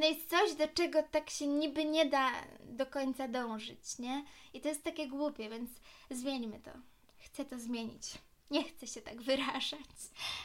to 0.00 0.08
jest 0.08 0.30
coś, 0.30 0.54
do 0.54 0.68
czego 0.68 1.02
tak 1.02 1.30
się 1.30 1.46
niby 1.46 1.84
nie 1.84 2.06
da 2.06 2.30
do 2.60 2.86
końca 2.86 3.28
dążyć, 3.28 3.98
nie? 3.98 4.24
I 4.54 4.60
to 4.60 4.68
jest 4.68 4.84
takie 4.84 5.08
głupie, 5.08 5.48
więc 5.50 5.70
zmieńmy 6.10 6.60
to. 6.60 6.70
Chcę 7.18 7.44
to 7.44 7.58
zmienić. 7.58 8.18
Nie 8.50 8.64
chcę 8.64 8.86
się 8.86 9.00
tak 9.00 9.22
wyrażać. 9.22 9.80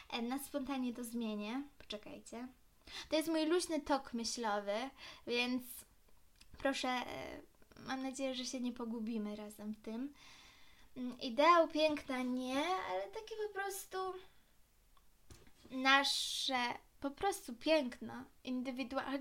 E, 0.10 0.22
na 0.22 0.40
spontanie 0.40 0.94
to 0.94 1.04
zmienię. 1.04 1.64
Poczekajcie. 1.78 2.48
To 3.10 3.16
jest 3.16 3.30
mój 3.30 3.46
luźny 3.46 3.82
tok 3.82 4.14
myślowy, 4.14 4.90
więc 5.28 5.64
proszę 6.58 6.88
e, 6.88 7.42
mam 7.86 8.04
nadzieję, 8.04 8.36
że 8.36 8.46
się 8.46 8.60
nie 8.60 8.74
pogubimy 8.74 9.36
razem 9.36 9.74
w 9.74 9.82
tym. 9.82 10.14
Mm, 10.98 11.20
ideał 11.22 11.68
piękna 11.68 12.22
nie, 12.22 12.66
ale 12.66 13.08
takie 13.08 13.36
po 13.48 13.54
prostu 13.54 13.98
nasze 15.72 16.74
po 17.00 17.12
prostu 17.12 17.56
piękno, 17.56 18.14
indywidualne. 18.44 19.20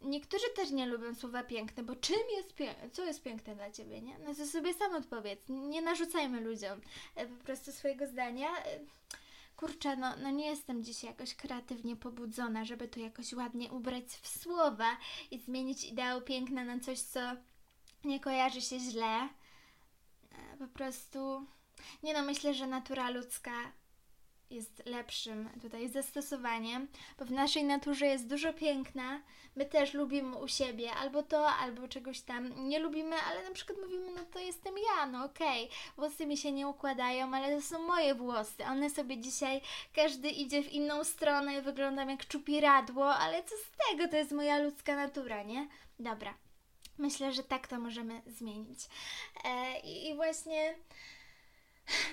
Niektórzy 0.00 0.46
też 0.56 0.70
nie 0.70 0.86
lubią 0.86 1.14
słowa 1.14 1.42
piękne, 1.42 1.82
bo 1.82 1.96
czym 1.96 2.20
jest 2.36 2.54
piękne? 2.54 2.90
Co 2.90 3.04
jest 3.04 3.22
piękne 3.22 3.54
dla 3.54 3.70
ciebie, 3.70 4.02
nie? 4.02 4.18
No 4.18 4.34
to 4.34 4.46
sobie 4.46 4.74
sam 4.74 4.94
odpowiedz. 4.94 5.48
Nie 5.48 5.82
narzucajmy 5.82 6.40
ludziom 6.40 6.80
e, 7.14 7.26
po 7.26 7.44
prostu 7.44 7.72
swojego 7.72 8.06
zdania. 8.06 8.48
E, 8.64 8.78
kurczę, 9.56 9.96
no, 9.96 10.16
no 10.22 10.30
nie 10.30 10.46
jestem 10.46 10.84
dzisiaj 10.84 11.10
jakoś 11.10 11.34
kreatywnie 11.34 11.96
pobudzona, 11.96 12.64
żeby 12.64 12.88
to 12.88 13.00
jakoś 13.00 13.32
ładnie 13.32 13.72
ubrać 13.72 14.04
w 14.04 14.28
słowa 14.28 14.96
i 15.30 15.38
zmienić 15.38 15.84
ideał 15.84 16.22
piękna 16.22 16.64
na 16.64 16.80
coś, 16.80 17.00
co 17.00 17.20
nie 18.04 18.20
kojarzy 18.20 18.60
się 18.60 18.78
źle. 18.78 19.28
E, 20.32 20.56
po 20.58 20.66
prostu, 20.66 21.46
nie 22.02 22.12
no, 22.14 22.22
myślę, 22.22 22.54
że 22.54 22.66
natura 22.66 23.10
ludzka 23.10 23.52
jest 24.52 24.82
lepszym 24.86 25.48
tutaj 25.62 25.88
zastosowaniem, 25.88 26.88
bo 27.18 27.24
w 27.24 27.30
naszej 27.30 27.64
naturze 27.64 28.06
jest 28.06 28.26
dużo 28.26 28.52
piękna. 28.52 29.20
My 29.56 29.66
też 29.66 29.94
lubimy 29.94 30.36
u 30.36 30.48
siebie 30.48 30.92
albo 30.94 31.22
to, 31.22 31.48
albo 31.48 31.88
czegoś 31.88 32.20
tam 32.20 32.68
nie 32.68 32.78
lubimy, 32.78 33.16
ale 33.16 33.48
na 33.48 33.54
przykład 33.54 33.78
mówimy, 33.78 34.10
no 34.16 34.24
to 34.24 34.38
jestem 34.38 34.74
ja, 34.78 35.06
no 35.06 35.24
okej, 35.24 35.64
okay. 35.64 35.76
włosy 35.96 36.26
mi 36.26 36.36
się 36.36 36.52
nie 36.52 36.68
układają, 36.68 37.34
ale 37.34 37.56
to 37.56 37.62
są 37.62 37.86
moje 37.86 38.14
włosy. 38.14 38.64
One 38.64 38.90
sobie 38.90 39.18
dzisiaj, 39.18 39.60
każdy 39.94 40.30
idzie 40.30 40.62
w 40.62 40.72
inną 40.72 41.04
stronę, 41.04 41.62
wyglądam 41.62 42.10
jak 42.10 42.26
czupiradło, 42.26 43.14
ale 43.14 43.42
co 43.42 43.54
z 43.56 43.88
tego, 43.88 44.08
to 44.08 44.16
jest 44.16 44.32
moja 44.32 44.58
ludzka 44.58 44.96
natura, 44.96 45.42
nie? 45.42 45.68
Dobra. 45.98 46.34
Myślę, 46.98 47.32
że 47.32 47.42
tak 47.42 47.66
to 47.66 47.78
możemy 47.78 48.22
zmienić. 48.26 48.78
E, 49.44 49.80
I 49.80 50.14
właśnie 50.14 50.74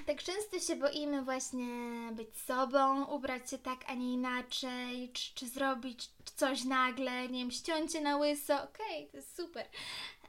tak 0.06 0.24
często 0.24 0.60
się 0.60 0.76
boimy 0.76 1.22
właśnie 1.22 1.68
być 2.12 2.38
sobą, 2.38 3.06
ubrać 3.06 3.50
się 3.50 3.58
tak, 3.58 3.80
a 3.88 3.94
nie 3.94 4.14
inaczej, 4.14 5.12
czy, 5.14 5.36
czy 5.36 5.48
zrobić 5.48 6.10
coś 6.36 6.64
nagle, 6.64 7.28
nie 7.30 7.40
wiem, 7.40 7.52
ściąć 7.52 8.02
na 8.02 8.18
łyso, 8.18 8.64
okej, 8.64 8.98
okay, 8.98 9.12
to 9.12 9.18
jest 9.18 9.36
super. 9.36 9.66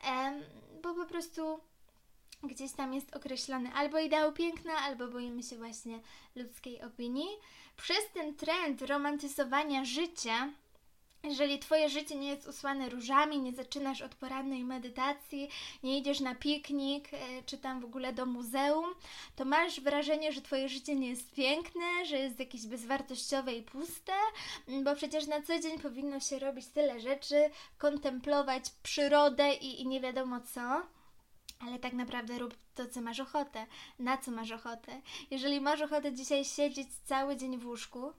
E, 0.04 0.40
bo 0.82 0.94
po 0.94 1.06
prostu 1.06 1.60
gdzieś 2.42 2.72
tam 2.72 2.94
jest 2.94 3.16
określony 3.16 3.72
albo 3.74 3.98
ideał 3.98 4.32
piękna, 4.32 4.72
albo 4.76 5.08
boimy 5.08 5.42
się 5.42 5.56
właśnie 5.56 6.00
ludzkiej 6.36 6.82
opinii. 6.82 7.28
Przez 7.76 8.10
ten 8.14 8.34
trend 8.34 8.82
romantyzowania 8.82 9.84
życia 9.84 10.52
jeżeli 11.24 11.58
Twoje 11.58 11.88
życie 11.88 12.16
nie 12.16 12.28
jest 12.28 12.48
usłane 12.48 12.88
różami, 12.88 13.38
nie 13.38 13.52
zaczynasz 13.52 14.02
od 14.02 14.14
porannej 14.14 14.64
medytacji, 14.64 15.48
nie 15.82 15.98
idziesz 15.98 16.20
na 16.20 16.34
piknik, 16.34 17.14
e, 17.14 17.18
czy 17.46 17.58
tam 17.58 17.80
w 17.80 17.84
ogóle 17.84 18.12
do 18.12 18.26
muzeum, 18.26 18.94
to 19.36 19.44
masz 19.44 19.80
wrażenie, 19.80 20.32
że 20.32 20.42
Twoje 20.42 20.68
życie 20.68 20.96
nie 20.96 21.08
jest 21.08 21.32
piękne, 21.32 22.06
że 22.06 22.18
jest 22.18 22.38
jakieś 22.38 22.66
bezwartościowe 22.66 23.54
i 23.54 23.62
puste, 23.62 24.12
bo 24.84 24.94
przecież 24.94 25.26
na 25.26 25.42
co 25.42 25.58
dzień 25.58 25.78
powinno 25.78 26.20
się 26.20 26.38
robić 26.38 26.66
tyle 26.66 27.00
rzeczy, 27.00 27.50
kontemplować 27.78 28.70
przyrodę 28.82 29.54
i, 29.54 29.82
i 29.82 29.86
nie 29.86 30.00
wiadomo 30.00 30.40
co. 30.40 30.82
Ale 31.60 31.78
tak 31.78 31.92
naprawdę 31.92 32.38
rób 32.38 32.54
to, 32.74 32.88
co 32.88 33.00
masz 33.00 33.20
ochotę. 33.20 33.66
Na 33.98 34.18
co 34.18 34.30
masz 34.30 34.50
ochotę? 34.50 35.00
Jeżeli 35.30 35.60
masz 35.60 35.80
ochotę 35.80 36.12
dzisiaj 36.12 36.44
siedzieć 36.44 36.88
cały 37.04 37.36
dzień 37.36 37.58
w 37.58 37.66
łóżku, 37.66 38.12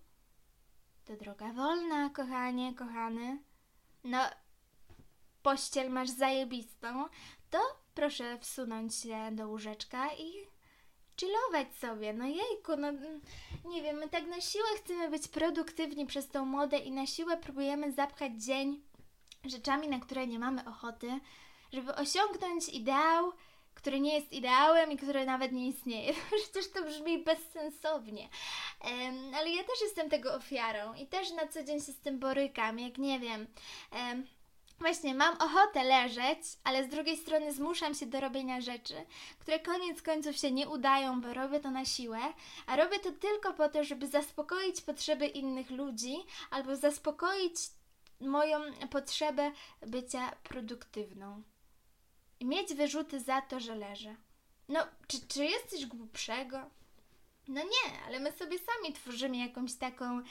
to 1.11 1.23
droga 1.23 1.53
wolna, 1.53 2.09
kochanie, 2.09 2.73
kochany. 2.75 3.39
No, 4.03 4.19
pościel 5.43 5.89
masz 5.89 6.09
zajebistą, 6.09 7.05
to 7.49 7.59
proszę 7.95 8.37
wsunąć 8.39 8.95
się 8.95 9.29
do 9.31 9.47
łóżeczka 9.47 10.13
i 10.13 10.47
chillować 11.19 11.75
sobie. 11.75 12.13
No 12.13 12.25
jejku, 12.25 12.71
no 12.77 12.87
nie 13.65 13.81
wiem, 13.81 13.97
my 13.97 14.09
tak 14.09 14.27
na 14.27 14.41
siłę 14.41 14.67
chcemy 14.77 15.09
być 15.09 15.27
produktywni 15.27 16.05
przez 16.05 16.27
tą 16.27 16.45
modę 16.45 16.77
i 16.77 16.91
na 16.91 17.07
siłę 17.07 17.37
próbujemy 17.37 17.91
zapchać 17.91 18.43
dzień 18.43 18.81
rzeczami, 19.45 19.87
na 19.87 19.99
które 19.99 20.27
nie 20.27 20.39
mamy 20.39 20.65
ochoty, 20.65 21.19
żeby 21.73 21.95
osiągnąć 21.95 22.69
ideał, 22.69 23.33
który 23.81 23.99
nie 23.99 24.15
jest 24.15 24.33
ideałem 24.33 24.91
i 24.91 24.97
który 24.97 25.25
nawet 25.25 25.51
nie 25.51 25.67
istnieje. 25.67 26.13
Przecież 26.43 26.71
to 26.71 26.83
brzmi 26.83 27.23
bezsensownie. 27.23 28.29
Um, 28.83 29.35
ale 29.35 29.49
ja 29.49 29.63
też 29.63 29.81
jestem 29.81 30.09
tego 30.09 30.33
ofiarą 30.33 30.93
i 30.93 31.07
też 31.07 31.31
na 31.31 31.47
co 31.47 31.63
dzień 31.63 31.79
się 31.79 31.91
z 31.91 31.99
tym 31.99 32.19
borykam, 32.19 32.79
jak 32.79 32.97
nie 32.97 33.19
wiem. 33.19 33.47
Um, 33.91 34.27
Właśnie, 34.79 35.15
mam 35.15 35.37
ochotę 35.37 35.83
leżeć, 35.83 36.39
ale 36.63 36.83
z 36.83 36.87
drugiej 36.87 37.17
strony 37.17 37.53
zmuszam 37.53 37.93
się 37.93 38.05
do 38.05 38.19
robienia 38.19 38.61
rzeczy, 38.61 38.93
które 39.39 39.59
koniec 39.59 40.01
końców 40.01 40.37
się 40.37 40.51
nie 40.51 40.69
udają, 40.69 41.21
bo 41.21 41.33
robię 41.33 41.59
to 41.59 41.71
na 41.71 41.85
siłę, 41.85 42.19
a 42.67 42.75
robię 42.75 42.99
to 42.99 43.11
tylko 43.11 43.53
po 43.53 43.69
to, 43.69 43.83
żeby 43.83 44.07
zaspokoić 44.07 44.81
potrzeby 44.81 45.27
innych 45.27 45.69
ludzi 45.69 46.15
albo 46.51 46.75
zaspokoić 46.75 47.55
moją 48.21 48.59
potrzebę 48.89 49.51
bycia 49.87 50.31
produktywną 50.43 51.43
i 52.41 52.45
mieć 52.45 52.73
wyrzuty 52.73 53.19
za 53.19 53.41
to, 53.41 53.59
że 53.59 53.75
leżę. 53.75 54.15
No, 54.69 54.79
czy, 55.07 55.27
czy 55.27 55.45
jesteś 55.45 55.85
głupszego? 55.85 56.69
No 57.47 57.61
nie, 57.63 58.01
ale 58.07 58.19
my 58.19 58.31
sobie 58.31 58.57
sami 58.59 58.93
tworzymy 58.93 59.37
jakąś 59.37 59.73
taką 59.73 60.21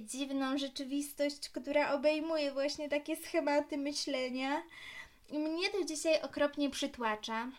dziwną 0.00 0.58
rzeczywistość, 0.58 1.48
która 1.48 1.92
obejmuje 1.92 2.52
właśnie 2.52 2.88
takie 2.88 3.16
schematy 3.16 3.78
myślenia. 3.78 4.62
I 5.28 5.38
mnie 5.38 5.70
to 5.70 5.84
dzisiaj 5.84 6.22
okropnie 6.22 6.70
przytłacza. 6.70 7.50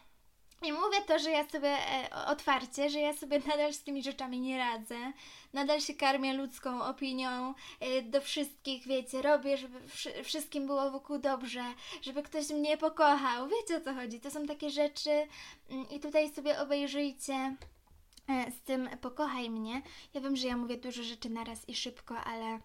I 0.62 0.72
mówię 0.72 1.01
to, 1.08 1.20
że 1.20 1.32
ja 1.32 1.50
sobie 1.50 1.70
e, 1.70 2.25
otwarcie, 2.27 2.89
że 2.89 3.00
ja 3.00 3.13
sobie 3.13 3.39
nadal 3.48 3.74
z 3.74 3.84
tymi 3.84 4.03
rzeczami 4.03 4.39
nie 4.39 4.58
radzę. 4.58 5.13
Nadal 5.53 5.82
się 5.82 5.94
karmię 5.94 6.34
ludzką 6.34 6.84
opinią 6.84 7.53
e, 7.80 8.01
do 8.01 8.22
wszystkich, 8.22 8.88
wiecie, 8.88 9.22
robię, 9.22 9.58
żeby 9.58 9.80
wszystkim 10.24 10.68
było 10.68 10.91
wokół 10.91 11.18
dobrze, 11.18 11.63
żeby 12.01 12.24
ktoś 12.24 12.50
mnie 12.50 12.77
pokochał. 12.77 13.48
Wiecie 13.48 13.77
o 13.77 13.82
co 13.82 13.94
chodzi? 13.94 14.20
To 14.20 14.32
są 14.32 14.46
takie 14.46 14.70
rzeczy 14.70 15.27
mm, 15.70 15.89
i 15.89 16.00
tutaj 16.00 16.30
sobie 16.30 16.60
obejrzyjcie 16.60 17.56
e, 18.30 18.51
z 18.51 18.62
tym 18.62 18.89
pokochaj 19.01 19.50
mnie. 19.50 19.82
Ja 20.13 20.22
wiem, 20.22 20.36
że 20.36 20.48
ja 20.48 20.58
mówię 20.58 20.77
dużo 20.77 21.03
rzeczy 21.03 21.30
naraz 21.30 21.70
i 21.70 21.75
szybko, 21.75 22.18
ale 22.18 22.60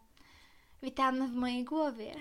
witam 0.82 1.26
w 1.26 1.34
mojej 1.34 1.64
głowie. 1.64 2.14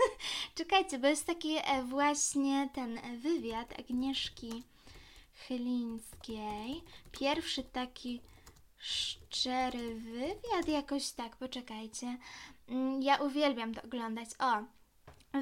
Czekajcie, 0.54 0.98
bo 0.98 1.06
jest 1.06 1.26
taki 1.26 1.56
właśnie 1.84 2.68
ten 2.74 3.00
wywiad 3.20 3.80
Agnieszki 3.80 4.64
Chylińskiej. 5.36 6.82
Pierwszy 7.12 7.62
taki 7.62 8.20
szczery 8.78 9.94
wywiad, 9.94 10.68
jakoś 10.68 11.10
tak, 11.10 11.36
poczekajcie. 11.36 12.16
Mm, 12.68 13.02
ja 13.02 13.16
uwielbiam 13.16 13.74
to 13.74 13.82
oglądać. 13.82 14.28
O, 14.38 14.64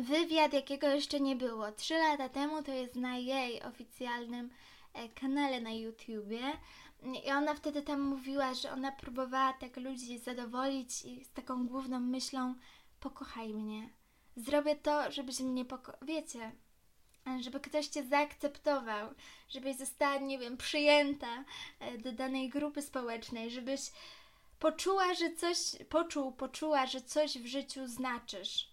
wywiad, 0.00 0.52
jakiego 0.52 0.86
jeszcze 0.86 1.20
nie 1.20 1.36
było. 1.36 1.72
Trzy 1.72 1.94
lata 1.94 2.28
temu 2.28 2.62
to 2.62 2.72
jest 2.72 2.96
na 2.96 3.16
jej 3.16 3.62
oficjalnym 3.62 4.50
e, 4.94 5.08
kanale 5.08 5.60
na 5.60 5.70
YouTubie. 5.70 6.42
I 7.26 7.30
ona 7.30 7.54
wtedy 7.54 7.82
tam 7.82 8.00
mówiła, 8.00 8.54
że 8.54 8.72
ona 8.72 8.92
próbowała 8.92 9.52
tak 9.52 9.76
ludzi 9.76 10.18
zadowolić 10.18 11.04
i 11.04 11.24
z 11.24 11.32
taką 11.32 11.66
główną 11.66 12.00
myślą: 12.00 12.54
pokochaj 13.00 13.54
mnie. 13.54 13.88
Zrobię 14.36 14.76
to, 14.76 15.12
żebyś 15.12 15.40
mnie 15.40 15.64
pokochał. 15.64 16.00
Wiecie, 16.02 16.52
żeby 17.40 17.60
ktoś 17.60 17.86
cię 17.86 18.04
zaakceptował, 18.04 19.14
żebyś 19.48 19.76
została, 19.76 20.18
nie 20.18 20.38
wiem, 20.38 20.56
przyjęta 20.56 21.44
e, 21.80 21.98
do 21.98 22.12
danej 22.12 22.48
grupy 22.48 22.82
społecznej, 22.82 23.50
żebyś 23.50 23.80
poczuła, 24.58 25.14
że 25.14 25.32
coś, 25.32 25.58
poczuł, 25.88 26.32
poczuła, 26.32 26.86
że 26.86 27.00
coś 27.00 27.38
w 27.38 27.46
życiu 27.46 27.86
znaczysz. 27.86 28.68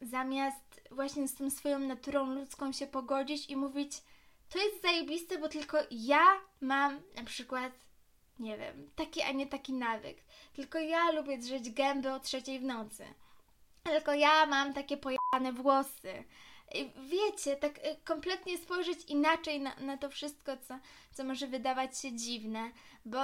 Zamiast 0.00 0.80
właśnie 0.90 1.28
z 1.28 1.34
tą 1.34 1.50
swoją 1.50 1.78
naturą 1.78 2.34
ludzką 2.34 2.72
się 2.72 2.86
pogodzić 2.86 3.50
i 3.50 3.56
mówić, 3.56 3.92
to 4.48 4.58
jest 4.58 4.82
zajebiste, 4.82 5.38
bo 5.38 5.48
tylko 5.48 5.78
ja 5.90 6.24
mam 6.60 7.00
na 7.16 7.24
przykład, 7.24 7.72
nie 8.38 8.58
wiem, 8.58 8.90
taki, 8.96 9.22
a 9.22 9.32
nie 9.32 9.46
taki 9.46 9.72
nawyk. 9.72 10.24
Tylko 10.52 10.78
ja 10.78 11.10
lubię 11.10 11.38
drzeć 11.38 11.70
gęby 11.70 12.12
o 12.12 12.20
trzeciej 12.20 12.60
w 12.60 12.64
nocy. 12.64 13.04
Tylko 13.82 14.14
ja 14.14 14.46
mam 14.46 14.74
takie 14.74 14.96
pojane 14.96 15.52
włosy. 15.52 16.24
Wiecie, 17.10 17.56
tak 17.56 17.78
y, 17.78 17.96
kompletnie 18.04 18.58
spojrzeć 18.58 19.04
inaczej 19.04 19.60
na, 19.60 19.74
na 19.74 19.96
to 19.96 20.10
wszystko, 20.10 20.56
co, 20.56 20.78
co 21.12 21.24
może 21.24 21.46
wydawać 21.46 21.98
się 21.98 22.12
dziwne, 22.12 22.70
bo 23.04 23.18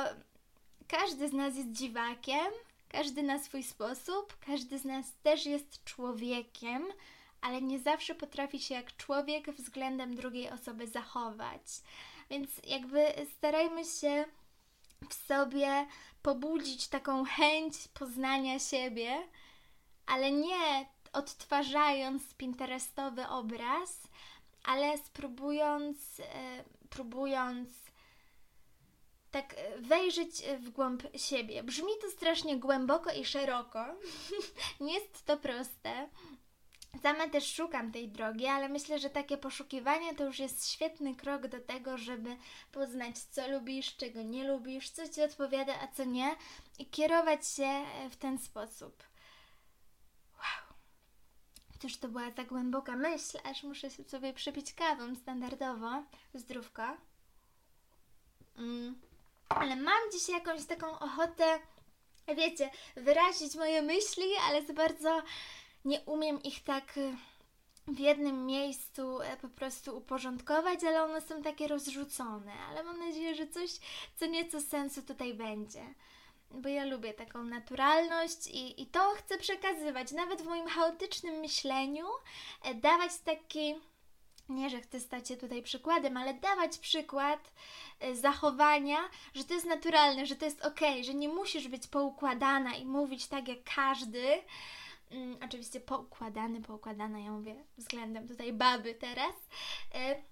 każdy 0.89 1.29
z 1.29 1.33
nas 1.33 1.57
jest 1.57 1.73
dziwakiem, 1.73 2.53
każdy 2.89 3.23
na 3.23 3.39
swój 3.39 3.63
sposób, 3.63 4.37
każdy 4.47 4.79
z 4.79 4.85
nas 4.85 5.07
też 5.23 5.47
jest 5.47 5.85
człowiekiem, 5.85 6.87
ale 7.41 7.63
nie 7.63 7.79
zawsze 7.79 8.15
potrafi 8.15 8.61
się 8.61 8.75
jak 8.75 8.97
człowiek 8.97 9.51
względem 9.51 10.17
drugiej 10.17 10.51
osoby 10.51 10.87
zachować. 10.87 11.63
Więc 12.31 12.51
jakby 12.67 13.07
starajmy 13.37 13.85
się 13.85 14.25
w 15.11 15.15
sobie 15.15 15.87
pobudzić 16.23 16.89
taką 16.89 17.25
chęć 17.25 17.75
poznania 17.95 18.59
siebie, 18.59 19.29
ale 20.07 20.33
nie 20.33 20.87
odtwarzając 21.13 22.35
pinterestowy 22.35 23.29
obraz, 23.29 24.09
ale 24.65 24.99
spróbując, 24.99 26.21
e, 26.21 26.65
próbując 26.91 27.69
tak 29.31 29.57
wejrzeć 29.79 30.43
w 30.61 30.71
głąb 30.71 31.03
siebie. 31.17 31.63
Brzmi 31.63 31.93
to 32.03 32.11
strasznie 32.11 32.57
głęboko 32.57 33.13
i 33.13 33.25
szeroko. 33.25 33.87
nie 34.81 34.95
jest 34.95 35.27
to 35.27 35.37
proste, 35.37 36.09
Sama 37.03 37.29
też 37.29 37.55
szukam 37.55 37.93
tej 37.93 38.09
drogi, 38.09 38.47
ale 38.47 38.69
myślę, 38.69 38.99
że 38.99 39.11
takie 39.11 39.39
poszukiwanie 39.39 40.15
to 40.15 40.25
już 40.25 40.39
jest 40.39 40.69
świetny 40.69 41.15
krok 41.15 41.47
do 41.47 41.61
tego, 41.61 41.99
żeby 41.99 42.37
poznać, 42.73 43.19
co 43.19 43.49
lubisz, 43.49 43.97
czego 43.97 44.23
nie 44.23 44.49
lubisz, 44.49 44.91
co 44.91 45.09
ci 45.09 45.23
odpowiada, 45.23 45.81
a 45.81 45.89
co 45.89 46.05
nie, 46.05 46.37
i 46.79 46.87
kierować 46.87 47.49
się 47.49 47.65
e, 47.65 48.11
w 48.11 48.17
ten 48.17 48.39
sposób. 48.39 49.10
Cóż, 51.81 51.97
to 51.97 52.09
była 52.09 52.31
za 52.31 52.45
głęboka 52.45 52.97
myśl, 52.97 53.39
aż 53.45 53.63
muszę 53.63 53.91
sobie 53.91 54.33
przypić 54.33 54.75
kawę 54.75 55.17
standardowo. 55.17 56.03
Zdrówko. 56.35 56.83
Mm. 58.57 59.01
Ale 59.49 59.77
mam 59.77 60.11
dzisiaj 60.13 60.35
jakąś 60.35 60.65
taką 60.65 60.99
ochotę, 60.99 61.59
wiecie, 62.37 62.71
wyrazić 62.97 63.55
moje 63.55 63.83
myśli, 63.83 64.25
ale 64.49 64.63
za 64.67 64.73
bardzo 64.73 65.23
nie 65.85 66.01
umiem 66.01 66.43
ich 66.43 66.65
tak 66.65 66.97
y, 66.99 67.17
w 67.89 67.99
jednym 67.99 68.47
miejscu 68.47 69.21
e, 69.21 69.37
po 69.37 69.49
prostu 69.49 69.97
uporządkować, 69.97 70.85
ale 70.85 71.03
one 71.03 71.21
są 71.21 71.43
takie 71.43 71.69
rozrzucone. 71.69 72.53
Ale 72.53 72.83
mam 72.83 72.99
nadzieję, 72.99 73.35
że 73.35 73.47
coś 73.47 73.71
co 74.17 74.27
nieco 74.27 74.61
sensu 74.61 75.03
tutaj 75.03 75.35
będzie. 75.35 75.95
Bo 76.51 76.69
ja 76.69 76.85
lubię 76.85 77.15
taką 77.15 77.45
naturalność 77.45 78.47
i, 78.47 78.83
i 78.83 78.87
to 78.87 79.11
chcę 79.11 79.39
przekazywać. 79.39 80.13
Nawet 80.13 80.43
w 80.43 80.47
moim 80.47 80.67
chaotycznym 80.67 81.35
myśleniu 81.35 82.07
e, 82.63 82.75
dawać 82.75 83.19
taki 83.19 83.75
nie, 84.51 84.71
że 84.71 84.81
chcę 84.81 85.01
stać 85.01 85.29
się 85.29 85.37
tutaj 85.37 85.63
przykładem, 85.63 86.17
ale 86.17 86.35
dawać 86.35 86.79
przykład 86.79 87.53
e, 88.01 88.17
zachowania, 88.17 88.99
że 89.35 89.45
to 89.45 89.55
jest 89.55 89.67
naturalne, 89.67 90.27
że 90.27 90.37
to 90.37 90.45
jest 90.45 90.65
ok, 90.65 90.81
że 91.03 91.15
nie 91.15 91.29
musisz 91.29 91.69
być 91.69 91.87
poukładana 91.87 92.75
i 92.75 92.85
mówić 92.87 93.27
tak 93.27 93.49
jak 93.49 93.59
każdy, 93.75 94.43
mm, 95.11 95.37
oczywiście 95.45 95.81
poukładany, 95.81 96.63
poukładana, 96.63 97.19
ja 97.19 97.31
mówię 97.31 97.55
względem 97.79 98.29
tutaj 98.29 98.53
baby 98.53 98.95
teraz, 98.95 99.35
y, 99.95 100.23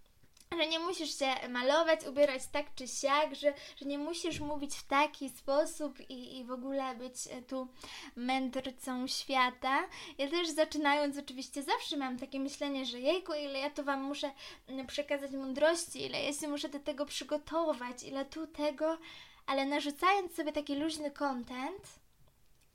że 0.56 0.66
nie 0.66 0.78
musisz 0.78 1.18
się 1.18 1.48
malować, 1.48 2.06
ubierać 2.06 2.42
tak 2.52 2.74
czy 2.74 2.88
siak, 2.88 3.34
że, 3.34 3.54
że 3.76 3.87
nie 3.87 3.98
musisz 3.98 4.40
mówić 4.40 4.74
w 4.74 4.87
taki 4.87 5.30
sposób 5.30 6.11
i, 6.11 6.38
i 6.38 6.44
w 6.44 6.50
ogóle 6.52 6.94
być 6.94 7.14
e, 7.30 7.42
tu 7.42 7.68
mędrcą 8.16 9.06
świata. 9.06 9.88
Ja 10.18 10.28
też 10.30 10.48
zaczynając 10.48 11.18
oczywiście 11.18 11.62
zawsze 11.62 11.96
mam 11.96 12.18
takie 12.18 12.40
myślenie, 12.40 12.87
że 12.87 13.00
jejku, 13.00 13.32
ile 13.32 13.58
ja 13.58 13.70
tu 13.70 13.84
Wam 13.84 14.02
muszę 14.02 14.30
mm, 14.68 14.87
przekazać 14.87 15.30
mądrości, 15.30 16.06
ile 16.06 16.22
ja 16.22 16.32
się 16.32 16.48
muszę 16.48 16.68
do 16.68 16.80
tego 16.80 17.06
przygotować, 17.06 18.02
ile 18.02 18.24
tu 18.24 18.46
tego, 18.46 18.98
ale 19.46 19.66
narzucając 19.66 20.34
sobie 20.34 20.52
taki 20.52 20.74
luźny 20.74 21.11
content, 21.11 21.98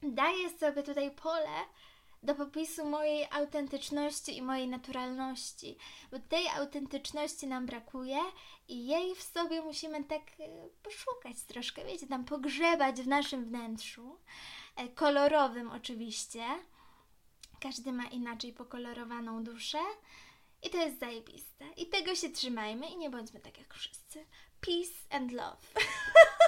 daję 0.04 0.50
sobie 0.50 0.84
tutaj 0.84 1.12
pole 1.12 1.50
do 2.24 2.36
popisu 2.36 2.86
mojej 2.86 3.28
autentyczności 3.32 4.38
i 4.38 4.42
mojej 4.42 4.68
naturalności, 4.68 5.78
bo 6.12 6.20
tej 6.20 6.48
autentyczności 6.48 7.48
nam 7.48 7.66
brakuje 7.66 8.18
i 8.68 8.88
jej 8.88 9.16
w 9.16 9.24
sobie 9.24 9.62
musimy 9.62 10.04
tak 10.04 10.22
e, 10.22 10.70
poszukać 10.84 11.44
troszkę, 11.48 11.86
wiecie, 11.86 12.08
tam 12.08 12.26
pogrzebać 12.26 13.02
w 13.02 13.08
naszym 13.08 13.46
wnętrzu, 13.46 14.20
e, 14.76 14.88
kolorowym 14.88 15.72
oczywiście. 15.72 16.44
Każdy 17.60 17.92
ma 17.92 18.06
inaczej 18.06 18.54
pokolorowaną 18.54 19.44
duszę. 19.44 19.80
I 20.64 20.70
to 20.70 20.78
jest 20.78 21.00
zajebiste. 21.00 21.66
I 21.78 21.86
tego 21.86 22.16
się 22.16 22.30
trzymajmy 22.30 22.88
i 22.88 22.98
nie 22.98 23.10
bądźmy 23.10 23.40
tak 23.40 23.58
jak 23.58 23.74
wszyscy. 23.74 24.26
Peace 24.62 24.94
and 25.10 25.32
love. 25.32 25.58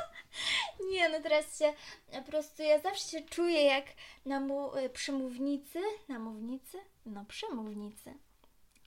Nie, 0.91 1.09
no 1.09 1.19
teraz 1.21 1.59
się 1.59 1.73
po 2.11 2.31
prostu 2.31 2.63
ja 2.63 2.79
zawsze 2.79 3.09
się 3.09 3.21
czuję 3.21 3.63
jak 3.63 3.85
na 4.25 4.39
mu, 4.39 4.77
y, 4.77 4.89
przymównicy, 4.89 5.79
na? 6.07 6.77
No, 7.05 7.25
przymównicy. 7.25 8.13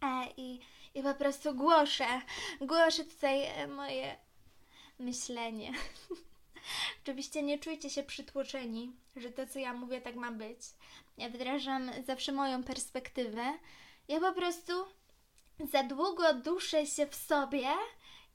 E, 0.03 0.27
i, 0.37 0.61
I 0.95 1.03
po 1.03 1.15
prostu 1.15 1.55
głoszę, 1.55 2.21
głoszę 2.61 3.05
tutaj 3.05 3.43
e, 3.43 3.67
moje 3.67 4.17
myślenie. 4.99 5.73
Oczywiście 7.03 7.43
nie 7.43 7.59
czujcie 7.59 7.91
się 7.91 8.03
przytłoczeni, 8.03 8.93
że 9.17 9.31
to, 9.31 9.47
co 9.47 9.59
ja 9.59 9.73
mówię, 9.73 10.01
tak 10.01 10.17
ma 10.17 10.33
być. 10.33 10.61
Ja 11.19 11.29
wdrażam 11.29 11.91
zawsze 12.07 12.33
moją 12.33 12.65
perspektywę. 12.65 13.59
Ja 14.09 14.21
po 14.21 14.33
prostu 14.33 14.73
za 15.73 15.83
długo 15.83 16.35
duszę 16.35 16.87
się 16.87 17.07
w 17.07 17.15
sobie 17.15 17.69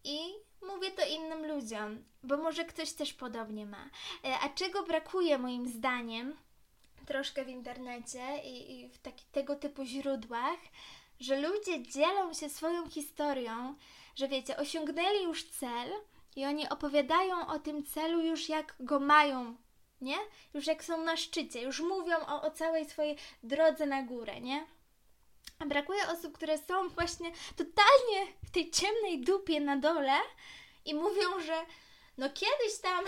i 0.04 0.19
mówię 0.67 0.91
to 0.91 1.06
innym 1.06 1.47
ludziom, 1.47 2.04
bo 2.23 2.38
może 2.38 2.65
ktoś 2.65 2.93
też 2.93 3.13
podobnie 3.13 3.65
ma. 3.65 3.89
E, 4.26 4.39
a 4.39 4.49
czego 4.49 4.84
brakuje 4.84 5.38
moim 5.38 5.67
zdaniem 5.67 6.38
troszkę 7.06 7.45
w 7.45 7.49
internecie 7.49 8.38
i, 8.45 8.80
i 8.80 8.89
w 8.89 8.97
taki, 8.97 9.26
tego 9.32 9.56
typu 9.56 9.86
źródłach, 9.86 10.60
że 11.19 11.41
ludzie 11.41 11.84
dzielą 11.84 12.34
się 12.34 12.49
swoją 12.49 12.89
historią, 12.89 13.76
że 14.15 14.28
wiecie, 14.28 14.58
osiągnęli 14.58 15.23
już 15.23 15.43
cel 15.43 15.91
i 16.36 16.45
oni 16.45 16.69
opowiadają 16.69 17.47
o 17.47 17.60
tym 17.60 17.86
celu 17.86 18.21
już 18.21 18.49
jak 18.49 18.76
go 18.80 18.99
mają, 18.99 19.56
nie? 20.02 20.17
Już 20.54 20.67
jak 20.67 20.84
są 20.84 21.04
na 21.04 21.17
szczycie, 21.17 21.62
już 21.62 21.80
mówią 21.80 22.15
o, 22.28 22.41
o 22.41 22.52
całej 22.52 22.86
swojej 22.86 23.17
drodze 23.43 23.86
na 23.86 24.04
górę, 24.04 24.41
nie? 24.41 24.65
Brakuje 25.65 26.07
osób, 26.07 26.33
które 26.33 26.57
są 26.57 26.89
właśnie 26.89 27.31
totalnie 27.55 28.33
w 28.43 28.51
tej 28.51 28.71
ciemnej 28.71 29.21
dupie 29.21 29.59
na 29.59 29.77
dole 29.77 30.13
i 30.85 30.93
mówią, 30.93 31.39
że 31.45 31.65
no 32.17 32.30
kiedyś 32.30 32.80
tam 32.82 33.06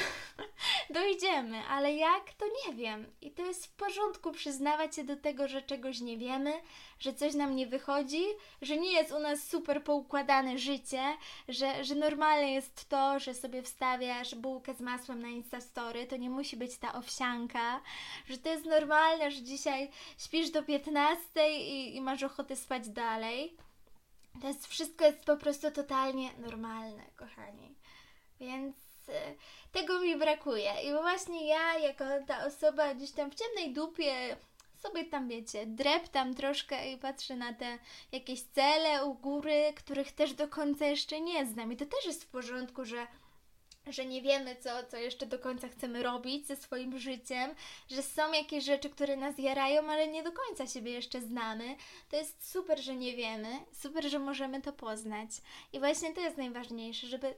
dojdziemy, 1.00 1.64
ale 1.70 1.94
jak, 1.94 2.34
to 2.34 2.46
nie 2.46 2.76
wiem. 2.76 3.06
I 3.22 3.32
to 3.32 3.46
jest 3.46 3.66
w 3.66 3.76
porządku 3.76 4.32
przyznawać 4.32 4.96
się 4.96 5.04
do 5.04 5.18
tego, 5.18 5.48
że 5.48 5.62
czegoś 5.62 6.00
nie 6.00 6.18
wiemy, 6.18 6.54
że 7.00 7.14
coś 7.14 7.34
nam 7.34 7.56
nie 7.56 7.68
wychodzi, 7.68 8.24
że 8.62 8.78
nie 8.78 8.92
jest 8.92 9.12
u 9.12 9.20
nas 9.20 9.48
super 9.48 9.84
poukładane 9.84 10.58
życie, 10.58 11.04
że, 11.48 11.84
że 11.84 11.96
normalne 11.96 12.52
jest 12.52 12.90
to, 12.90 13.20
że 13.20 13.34
sobie 13.34 13.64
wstawiasz 13.64 14.36
bułkę 14.36 14.74
z 14.74 14.82
masłem 14.82 15.22
na 15.22 15.28
Instastory, 15.28 16.08
to 16.08 16.18
nie 16.18 16.30
musi 16.30 16.58
być 16.58 16.78
ta 16.78 16.94
owsianka, 16.94 17.82
że 18.30 18.38
to 18.38 18.50
jest 18.50 18.66
normalne, 18.66 19.32
że 19.32 19.42
dzisiaj 19.42 19.90
śpisz 20.18 20.50
do 20.50 20.64
15 20.64 21.60
i, 21.60 21.96
i 21.96 22.02
masz 22.02 22.24
ochotę 22.24 22.56
spać 22.56 22.90
dalej. 22.90 23.58
To 24.42 24.48
jest 24.48 24.68
wszystko 24.68 25.06
jest 25.06 25.26
po 25.26 25.38
prostu 25.38 25.72
totalnie 25.72 26.30
normalne, 26.38 27.04
kochani. 27.16 27.76
Więc 28.40 28.85
tego 29.72 30.00
mi 30.00 30.16
brakuje. 30.16 30.74
I 30.84 30.92
właśnie 30.92 31.48
ja, 31.48 31.80
jako 31.80 32.06
ta 32.28 32.46
osoba 32.46 32.94
gdzieś 32.94 33.12
tam 33.12 33.32
w 33.32 33.36
ciemnej 33.36 33.74
dupie 33.74 34.38
sobie 34.78 35.06
tam 35.06 35.28
wiecie, 35.28 35.66
dreptam 35.66 36.36
troszkę 36.36 36.92
i 36.92 36.98
patrzę 36.98 37.36
na 37.36 37.54
te 37.54 37.80
jakieś 38.12 38.42
cele 38.42 39.06
u 39.06 39.14
góry, 39.14 39.74
których 39.76 40.12
też 40.12 40.34
do 40.34 40.48
końca 40.48 40.86
jeszcze 40.86 41.22
nie 41.22 41.46
znam. 41.46 41.72
I 41.72 41.78
to 41.78 41.86
też 41.86 42.06
jest 42.06 42.24
w 42.24 42.28
porządku, 42.28 42.86
że 42.86 43.08
że 43.88 44.06
nie 44.06 44.22
wiemy, 44.22 44.56
co, 44.56 44.70
co 44.84 44.98
jeszcze 44.98 45.26
do 45.26 45.40
końca 45.40 45.68
chcemy 45.68 46.04
robić 46.04 46.48
ze 46.48 46.56
swoim 46.56 47.00
życiem, 47.00 47.56
że 47.90 48.04
są 48.04 48.32
jakieś 48.34 48.64
rzeczy, 48.64 48.90
które 48.90 49.18
nas 49.18 49.38
jarają, 49.38 49.92
ale 49.92 50.08
nie 50.08 50.24
do 50.24 50.32
końca 50.32 50.68
siebie 50.68 50.92
jeszcze 50.92 51.22
znamy. 51.22 51.76
To 52.10 52.16
jest 52.18 52.52
super, 52.52 52.80
że 52.80 52.96
nie 52.96 53.16
wiemy, 53.16 53.50
super, 53.72 54.10
że 54.10 54.20
możemy 54.20 54.62
to 54.62 54.74
poznać. 54.74 55.30
I 55.74 55.80
właśnie 55.80 56.14
to 56.14 56.22
jest 56.22 56.38
najważniejsze, 56.38 57.08
żeby 57.08 57.36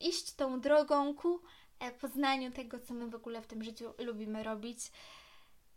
iść 0.00 0.34
tą 0.34 0.60
drogą 0.60 1.14
ku 1.14 1.40
e, 1.80 1.92
poznaniu 1.92 2.50
tego, 2.52 2.78
co 2.80 2.94
my 2.94 3.08
w 3.08 3.14
ogóle 3.14 3.42
w 3.42 3.46
tym 3.46 3.64
życiu 3.64 3.94
lubimy 3.98 4.42
robić 4.42 4.78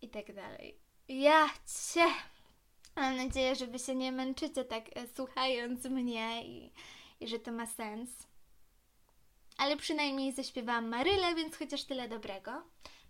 i 0.02 0.10
tak 0.10 0.36
dalej. 0.36 0.80
Ja 1.08 1.50
cię! 1.94 2.06
Mam 2.96 3.18
nadzieję, 3.18 3.56
że 3.56 3.68
wy 3.68 3.80
się 3.80 3.96
nie 3.96 4.12
męczycie 4.12 4.66
tak 4.66 4.98
e, 4.98 5.08
słuchając 5.08 5.86
mnie 5.86 6.46
i, 6.46 6.72
i 7.20 7.28
że 7.28 7.40
to 7.40 7.52
ma 7.52 7.66
sens. 7.66 8.10
Ale 9.58 9.78
przynajmniej 9.78 10.34
zaśpiewałam 10.34 10.88
Marylę, 10.88 11.36
więc 11.36 11.58
chociaż 11.58 11.84
tyle 11.84 12.10
dobrego. 12.10 12.64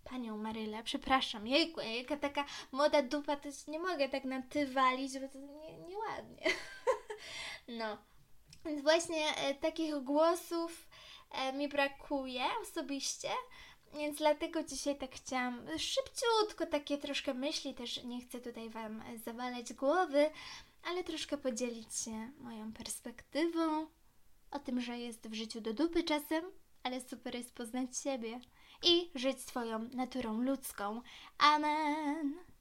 Panią 0.04 0.36
Marylę, 0.36 0.82
przepraszam, 0.82 1.46
jejku, 1.46 1.80
jaka 1.80 2.16
taka 2.16 2.44
młoda 2.72 3.02
dupa, 3.02 3.36
to 3.36 3.48
nie 3.68 3.78
mogę 3.78 4.08
tak 4.08 4.24
na 4.24 4.42
ty 4.42 4.66
walić, 4.66 5.18
bo 5.18 5.28
to 5.28 5.38
nie, 5.38 5.78
nieładnie. 5.78 6.46
no, 7.78 7.98
więc 8.66 8.82
właśnie 8.82 9.36
e, 9.36 9.54
takich 9.54 9.94
głosów 9.94 10.88
e, 11.30 11.52
mi 11.52 11.68
brakuje 11.68 12.44
osobiście, 12.62 13.28
więc 13.94 14.18
dlatego 14.18 14.62
dzisiaj 14.62 14.96
tak 14.96 15.10
chciałam 15.14 15.66
szybciutko 15.78 16.66
takie 16.70 16.98
troszkę 16.98 17.34
myśli, 17.34 17.74
też 17.74 18.04
nie 18.04 18.20
chcę 18.20 18.40
tutaj 18.40 18.70
Wam 18.70 19.02
zawalać 19.24 19.72
głowy, 19.72 20.30
ale 20.82 21.04
troszkę 21.04 21.38
podzielić 21.38 21.94
się 21.94 22.30
moją 22.38 22.72
perspektywą 22.72 23.86
o 24.50 24.58
tym, 24.58 24.80
że 24.80 24.98
jest 24.98 25.28
w 25.28 25.34
życiu 25.34 25.60
do 25.60 25.74
dupy 25.74 26.02
czasem, 26.02 26.44
ale 26.82 27.00
super 27.00 27.34
jest 27.34 27.54
poznać 27.54 27.98
siebie 27.98 28.40
i 28.82 29.10
żyć 29.14 29.40
swoją 29.40 29.78
naturą 29.78 30.40
ludzką. 30.42 31.02
Amen. 31.38 32.55